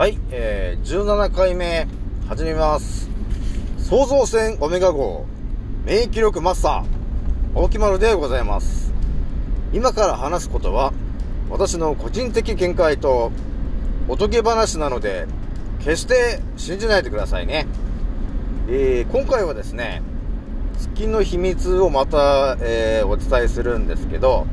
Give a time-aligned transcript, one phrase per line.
[0.00, 1.86] はい、えー、17回目、
[2.26, 3.10] 始めます。
[3.76, 5.26] 創造船オメガ号、
[5.84, 8.94] 免疫力マスター、大木丸でございます。
[9.74, 10.94] 今から話すことは、
[11.50, 13.30] 私の個人的見解と、
[14.08, 15.26] おとぎ話なので、
[15.80, 17.66] 決して信じないでくださいね。
[18.70, 20.00] えー、今回はですね、
[20.78, 24.46] 月の秘密をまた、えー、お伝えするんですけど、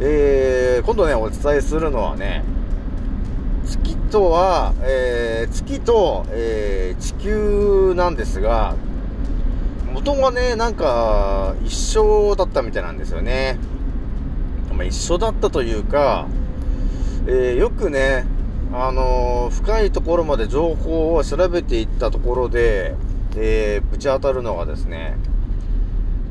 [0.00, 2.44] えー、今度ね、お伝えするのはね、
[3.70, 8.74] 月とは、えー、月と、えー、地球なんですが、
[9.92, 13.58] 元がね、なんか、一緒だったみたいなんですよね。
[14.72, 16.26] まあ、一緒だったというか、
[17.26, 18.24] えー、よくね、
[18.72, 22.96] あの、深いところまで情報を調べていったところで、
[23.36, 25.16] え、ぶち当たるのがですね、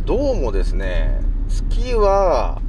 [0.05, 2.61] どうもですね、月は、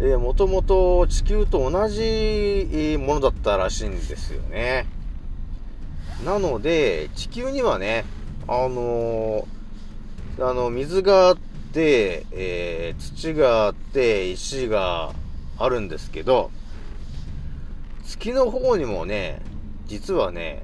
[0.00, 4.86] えー、もともと地球と同じものだったらしいんですよね。
[6.24, 8.04] なので、地球にはね、
[8.46, 11.36] あのー、あの、水があっ
[11.72, 15.12] て、えー、土があって、石が
[15.58, 16.52] あるんですけど、
[18.04, 19.42] 月の方にもね、
[19.86, 20.62] 実はね、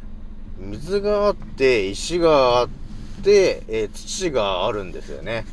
[0.59, 2.69] 水があって、石があっ
[3.25, 5.45] て、えー、土があるんですよね。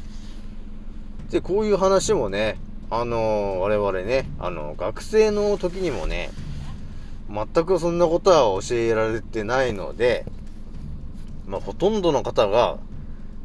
[1.31, 2.57] で、こういう話もね、
[2.93, 6.29] あのー、我々ね、あの、学生の時にもね、
[7.29, 10.25] 全くそんなことは教えられてないので、
[11.47, 12.79] まあ、ほとんどの方が、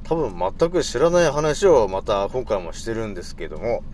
[0.02, 3.84] 多分全く知らない話をまた今回もしてるんですけども、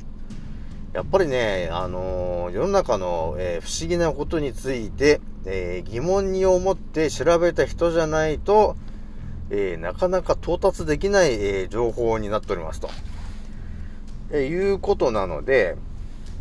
[0.95, 8.75] やっぱりね、あの、世の中の、えー、不思議なことについて、えー、疑問に思って調べた人じゃないと、
[9.51, 12.89] えなかなか到達できない、え情報になっておりますと。
[14.33, 15.77] えいうことなので、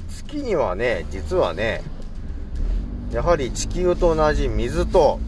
[0.09, 1.83] 月にはね、実はね、
[3.11, 5.19] やはり地球と同じ水と、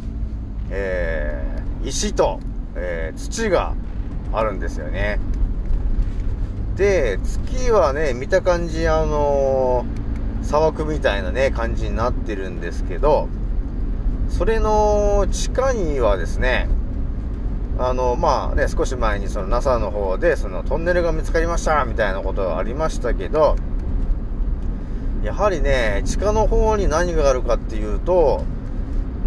[0.69, 2.39] えー、石と、
[2.75, 3.73] えー、土が
[4.31, 5.19] あるんですよね。
[6.77, 13.27] で、月はね、見た感じ、あのー、砂漠みたいなね、感じになってるんですけど、
[14.29, 16.69] それの地下にはですね、
[17.77, 23.55] あの、まあね、少し前にその NASA の方でそのトンネルが見つかりましたみたいなことがありましたけど、
[25.23, 28.43] やはりね、地下の方に何があるかっていうと、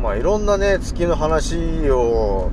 [0.01, 2.51] まあいろんなね、月の話を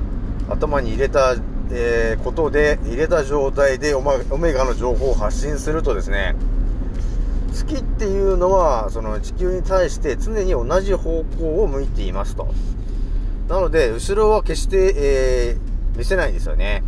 [0.49, 1.35] 頭に入れた、
[1.71, 4.01] えー、ことで、入れた状態でオ
[4.37, 6.35] メガの情報を発信するとですね、
[7.53, 12.47] 月っていうのは、その地球に対して常に同じ方向を向いていますと。
[13.47, 15.57] なので、後ろは決して、え、
[15.95, 16.83] 見せないんですよね。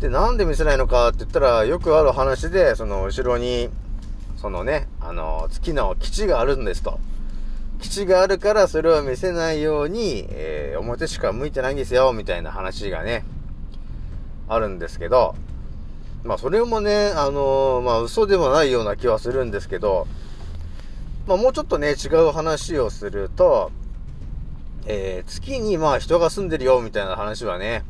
[0.00, 3.70] で、なんで見せないのかって言ったら、よくある話で、その後ろに、
[4.36, 6.98] そのね、あの、月の基地があるんですと。
[7.80, 13.24] 基地があるから、それを見せないように、えー、表しか向いてないんですよ、みたいな話がね、
[14.48, 15.34] あるんですけど、
[16.24, 20.06] まあ、それもね、あのー、まあ、嘘でもないような気はするんですけど、
[21.26, 23.70] まあ、もうちょっとね、違う話をすると、
[24.86, 27.84] えー、月にまあ人が住んでるよみたいな話はね、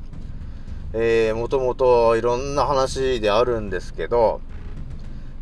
[0.93, 4.41] えー、もともといろんな話であるんですけど、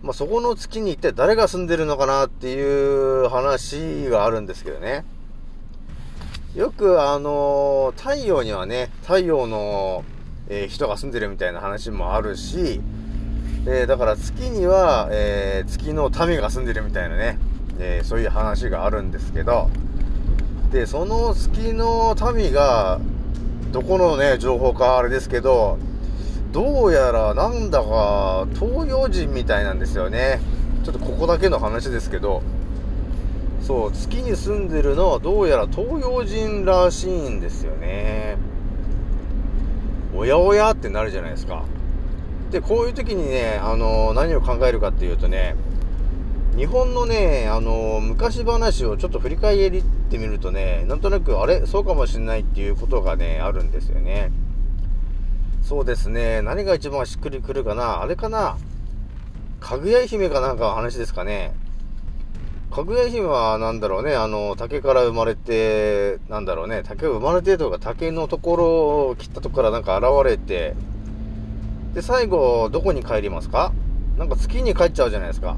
[0.03, 5.05] まあ、そこの月に一体誰が住んでるのかなっていう話があるんですけどね。
[6.55, 10.05] よくあのー、太陽にはね、太陽の、
[10.49, 12.81] えー、人が住んでるみたいな話もあるし、
[13.67, 17.39] えー、だから月には、え月の民が住んでるみたいなね、
[17.79, 19.71] えそういう話があるんですけど、
[20.72, 22.99] で、その月の民が、
[23.72, 25.78] どこのね、情報かあれですけど、
[26.50, 30.41] どうやらなんだか東洋人みたいなんですよね。
[30.82, 32.43] ちょっとここだけの話ですけど、
[33.61, 38.38] そう、月に住んでるのはどうやら東洋人らしいんですよね。
[40.15, 41.65] おやおやってなるじゃないですか。
[42.50, 45.55] で、こういう時にね、あの、何を考えるかっていうとね、
[46.56, 54.31] 日本のね、あの、昔話をちょっと振り返ってみるとね、なんとなく、あれそうかもしんないっていうことがね、あるんですよね。
[55.62, 58.02] そうですね、何が一番しっくりくるかな？
[58.02, 58.58] あれかな？
[59.60, 61.54] かぐや姫かなんかの話ですかね。
[62.70, 68.66] かぐや姫はなんだろうね、あの、竹から生まれて、なんだろうね、竹が生まれてとか、竹のところ
[69.08, 70.75] を切ったとこからなんか現れて、
[71.94, 73.72] で、最後、どこに帰りますか？
[74.19, 75.56] なんか月に帰っちゃうじゃないですか。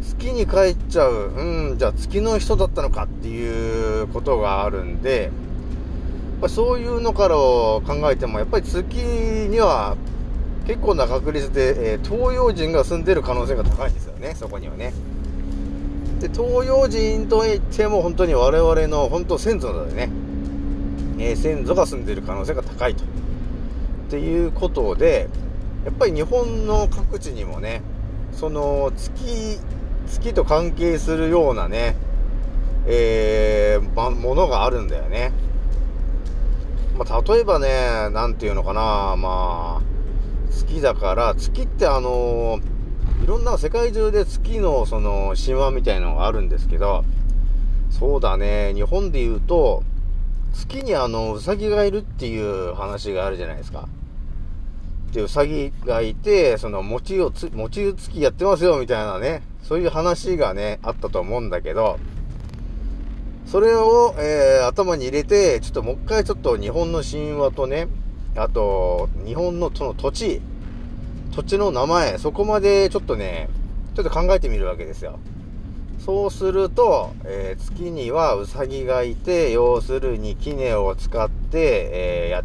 [0.00, 1.32] 月に帰っちゃう。
[1.36, 5.30] うん、じゃあ月の人だったのかっていうことがあるんで、
[6.48, 9.96] そういうのから考えても、やっぱり月には
[10.66, 14.92] 結構な確率で、えー、東洋人が住んでる可能性が高いんですよね、そこにはね。
[16.20, 20.10] で、東洋人といっても本当に我々の本当先祖なのでね、
[21.18, 23.04] えー、先祖が住んでる可能性が高いと。
[23.04, 23.06] っ
[24.10, 25.28] ていうことで、
[25.84, 27.82] やっぱり日本の各地にもね、
[28.32, 29.60] その月、
[30.10, 31.96] 月と関係するようなね、
[32.86, 35.32] えー、ものがあるんだよね。
[36.98, 39.82] まあ、例えばね、なんていうのかな、まあ、
[40.50, 42.60] 月だから、月ってあの
[43.22, 47.04] いろんな世界中で月のその神話みたいなのがあるんですけど、
[47.90, 49.82] そうだね、日本で言うと、
[50.52, 53.88] 月にあの、うさぎがいるっていう話があるじゃないですか。
[55.12, 61.98] で、うさぎがいて、その、餅をつ、餅つきやってますよ、みたいなね、そういう話がね、あったと思うんだけど、
[63.46, 67.88] それを、えー、頭に入れて、ちょっともう一回ちょっと日本の神話とね、
[68.36, 70.40] あと、日本のその土地、
[71.32, 73.48] 土地の名前、そこまでちょっとね、
[73.96, 75.18] ちょっと考えてみるわけですよ。
[75.98, 82.44] そうすると、えー、月にはウサギがいて、要するに杵を使って、えー、や、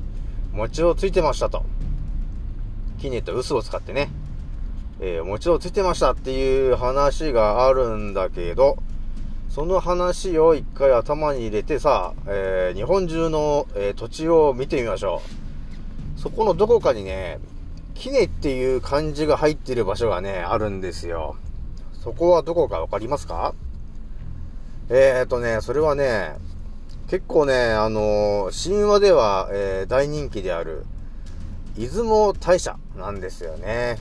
[0.53, 1.63] 餅をついてましたと。
[2.97, 4.09] 杵と臼を使ってね、
[4.99, 8.77] えー、餅をついてましたっていう話があるんだけど、
[9.49, 15.21] その話を一回頭に入れてさ、えー、日本中の、えー、土地を見てみましょ
[16.17, 16.19] う。
[16.19, 17.39] そこのどこかにね、
[17.93, 21.37] 杵っていう漢字が入ってる場所がね、あるんですよ。
[22.03, 23.53] そこはどこかわかりますか？
[24.89, 26.35] えー、っとね、それはね、
[27.09, 30.85] 結構ね、あのー、神話では、えー、大人気である、
[31.77, 33.97] 出雲大社なんですよね。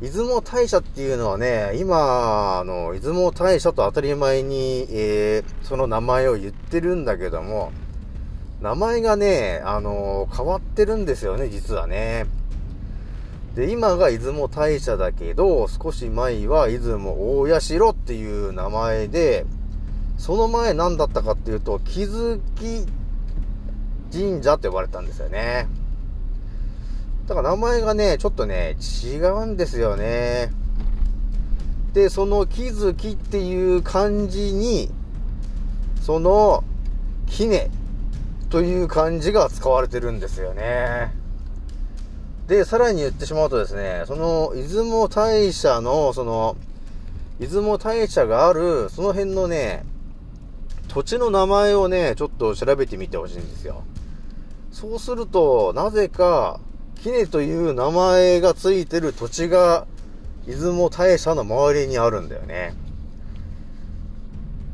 [0.00, 7.72] 出雲大社っていうのはね、今、あの、出雲大社と当たり前に、えー、その名前を言ってるんだけども、
[8.60, 12.26] 名前がね、あの変わってるんですよね、実はね。
[13.54, 19.44] で、今が出雲大社だけど、少し前は出雲大社っていう名前で、
[20.16, 22.86] その前何だったかっていうと、気づき
[24.10, 25.68] 神社って呼ばれたんですよね。
[27.26, 30.52] だから名前がね、ちょっとね、違うんですよね。
[31.94, 34.90] で、その気づきっていう漢字に、
[36.02, 36.64] その、
[37.26, 37.70] きね
[38.50, 41.14] という漢字が使われてるんですよね。
[42.46, 46.56] で、さらに言ってしまうとですね、その、出雲大社の、その、
[47.40, 49.84] 出雲大社がある、その辺のね、
[50.88, 53.82] 土地の名前をね、ちょっと調べてみてほしいんですよ。
[54.70, 56.60] そうすると、なぜか、
[57.02, 59.86] キネという名前がついてる土地が、
[60.46, 62.74] 出雲大社の周りにあるんだよね。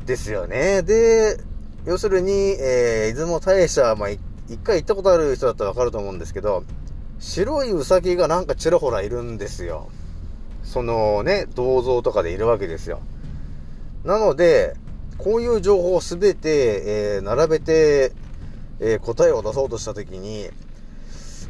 [0.05, 0.81] ですよね。
[0.81, 1.37] で、
[1.85, 4.19] 要するに、えー、出雲大社、まあ、一
[4.63, 6.63] 回行ったことある人だったらわかると思うんですけど、
[7.19, 9.89] 白いウサギがなんかちらほらいるんですよ。
[10.63, 12.99] そのね、銅像とかでいるわけですよ。
[14.03, 14.75] なので、
[15.17, 18.13] こういう情報をすべて、えー、並べて、
[18.79, 20.49] えー、答えを出そうとしたときに、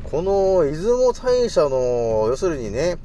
[0.03, 2.97] この出雲大社の、要するにね、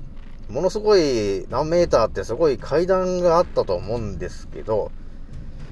[0.48, 4.90] ものすごい何メーターってすごい階段があったと思うんですけど、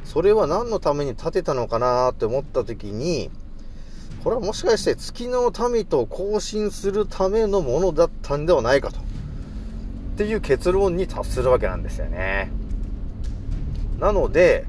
[0.04, 3.30] それは何のために建てたのかなって思った時に、
[4.22, 8.98] これはもしかして月の民と交信するためのものだったんではないかと。
[8.98, 12.50] っていう結論に達するわけなんですよね。
[13.98, 14.66] なので、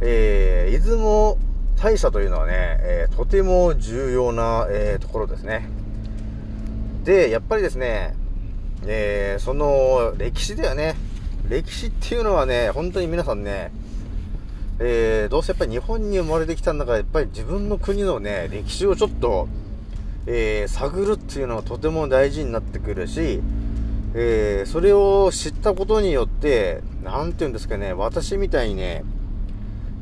[0.00, 1.38] えー、出雲
[1.76, 5.68] 大社というのはね、えー、とても重要な、えー、ところですね。
[7.06, 8.16] で、やっぱりですね、
[8.84, 10.96] えー、その歴史だよね。
[11.48, 13.70] 歴史っていうのはね、本当に皆さんね、
[14.80, 19.46] えー、どうせやっぱり日本に生まれてきたんだから、やっぱり自分の国のね、歴史をちょっと、
[20.26, 23.40] えー、探るっていうのはとても大事になってくるし、
[24.14, 29.04] えー、それを知ったことによって、なんて言うんですかね、私みたいにね、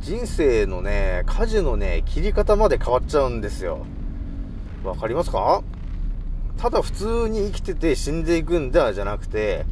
[0.01, 3.85] 人生のね、舵のね、切り方まで変わっちゃうんですよ。
[4.83, 5.63] わかりますか？
[6.59, 9.67] ただ普通に生きてて死んでいくんではじゃなくて、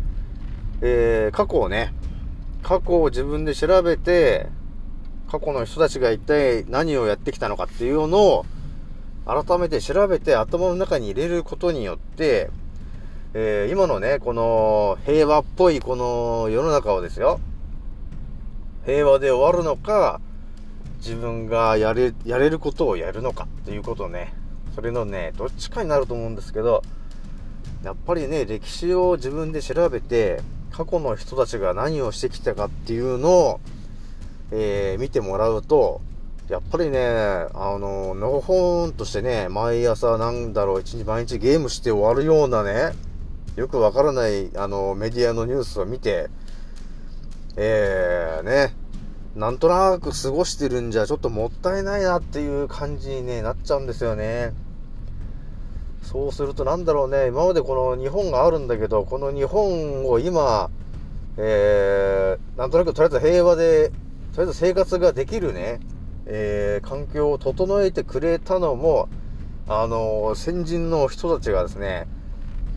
[0.80, 1.94] えー、過去をね、
[2.62, 4.48] 過去を自分で調べて、
[5.30, 8.46] 過去の人たちが一体何をやってきたのかっていうのを、
[9.24, 12.50] 改めて調べて頭の中に入れることによって、
[13.34, 17.40] えー、今のね、この平和っぽいこの世の中をですよ、
[18.84, 20.20] 平和で終わるのか、
[20.98, 24.34] 自分がやれ、やれることをやるのかっていうことをね、
[24.74, 26.82] それのね、どっちかになると思うんですけど、
[27.84, 33.60] やっぱりね、歴史を自分で調べて、過去の人たちが何をしてきたかっていうのを、
[34.50, 36.00] えー、見てもらうと、
[36.48, 42.92] やっぱりね、あの、のほーんとしてね、毎朝なんだろう、一日毎日ゲームして終わるようなね、
[43.56, 46.30] よくわからない、あの、メディアのニュースを見て、
[47.56, 48.74] えー、ね、
[49.34, 54.52] なんとなく過ごしてるんじゃちょっともったいないなっていう感じに、ね、なっちゃうんですよね。
[56.02, 60.70] そうするとなんだろうね、今までこの日本があるんだけど、この日本を今、
[61.38, 63.88] えー、なんとなくとりあえず平和で、
[64.34, 65.80] とりあえず生活ができるね、
[66.26, 69.08] えー、環境を整えてくれたのも、
[69.66, 72.06] あのー、先人の人たちがですね、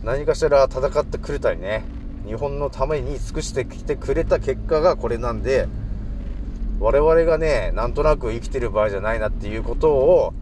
[0.04, 1.84] 何かしら戦ってくれたりね、
[2.26, 5.68] 日本のために尽くしてきてくれた結果がこれなんで、
[6.78, 10.34] 我々がね、なんとなく生きてる場合じゃないなっていうことを、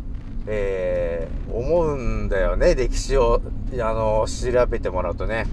[0.47, 3.41] えー、思うんだよね、歴史を、
[3.81, 5.47] あの、調べてもらうとね。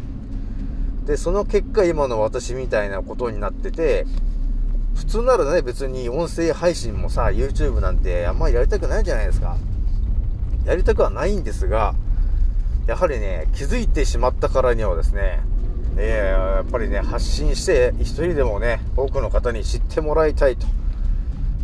[1.06, 4.06] で、その結果、今の私みたいなことになってて、
[4.96, 9.58] 普通ならね、別に音声配信もさ、YouTube なんてあんまりやりたくないじゃないですか。
[10.66, 11.96] やりたくはないんですが、
[12.88, 15.42] やはりね、気づいてしまったからにはですね、
[15.98, 20.66] えー、やっぱりね、発信して、一人でもね、多くの方に知ってもらいたいと。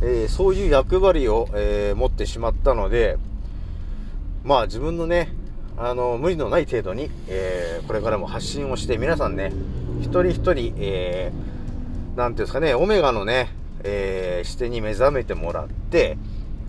[0.01, 3.17] えー、そういう役割を、えー、持ってしまったので、
[4.43, 5.33] まあ自分のね、
[5.77, 9.51] あの、無理のない程度に、え、これからも発信をして、皆さんね、
[10.01, 13.49] 一人一人、えー、なんていうんですかね、オメガのね、
[13.83, 16.17] え、視点に目覚めてもらって、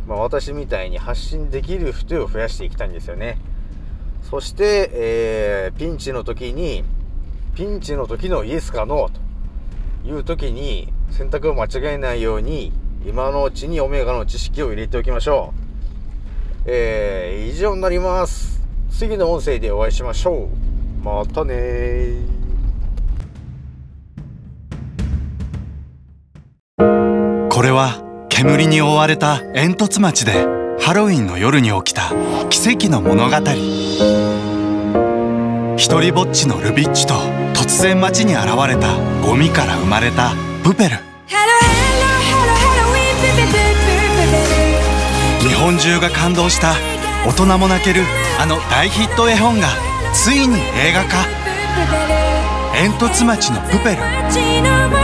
[0.06, 3.38] まあ私みたいに発信できる人を増やしていきたいんですよね。
[4.22, 6.84] そして、え、ピンチの時に、
[7.58, 9.12] ピンチの時のイエスかノー
[10.04, 12.72] という時に選択を間違えないように、
[13.04, 16.62] 今のうちにオメガの知識を入れておきましょう。
[16.66, 18.62] えー、以上になります。
[18.92, 20.48] 次の音声でお会いしましょ
[21.02, 21.04] う。
[21.04, 22.12] またね
[27.50, 30.46] これは煙に覆われた煙突町で
[30.78, 32.12] ハロウィンの夜に起きた
[32.50, 33.36] 奇跡の物語
[35.88, 37.14] 一りぼっちのルビッチと
[37.54, 40.98] 突然街に現れたゴミから生まれたプペル。
[45.40, 46.74] 日本中が感動した
[47.26, 48.02] 大人も泣ける
[48.38, 49.68] あの大ヒット絵本が
[50.12, 51.24] ついに映画化。
[52.74, 54.97] 煙突町のプペル。